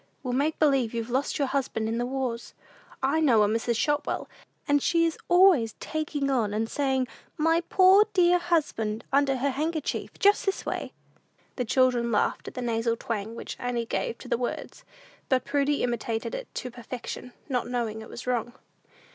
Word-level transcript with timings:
We'll 0.23 0.33
make 0.33 0.57
believe 0.57 0.95
you've 0.95 1.11
lost 1.11 1.37
your 1.37 1.47
husband 1.47 1.87
in 1.87 1.99
the 1.99 2.07
wars. 2.07 2.55
I 3.03 3.19
know 3.19 3.43
a 3.43 3.47
Mrs. 3.47 3.77
Shotwell, 3.77 4.27
and 4.67 4.81
she 4.81 5.05
is 5.05 5.15
always 5.27 5.73
taking 5.79 6.31
on, 6.31 6.55
and 6.55 6.67
saying, 6.67 7.07
'My 7.37 7.61
poor 7.69 8.07
dear 8.11 8.39
husband,' 8.39 9.03
under 9.13 9.35
her 9.37 9.51
handkerchief; 9.51 10.17
just 10.17 10.43
this 10.47 10.65
way." 10.65 10.91
The 11.55 11.65
children 11.65 12.11
laughed 12.11 12.47
at 12.47 12.55
the 12.55 12.63
nasal 12.63 12.95
twang 12.95 13.35
which 13.35 13.57
Annie 13.59 13.85
gave 13.85 14.17
to 14.17 14.27
the 14.27 14.39
words, 14.39 14.83
and 15.29 15.45
Prudy 15.45 15.83
imitated 15.83 16.33
it 16.33 16.47
to 16.55 16.71
perfection, 16.71 17.33
not 17.47 17.67
knowing 17.67 18.01
it 18.01 18.09
was 18.09 18.25
wrong. 18.25 18.53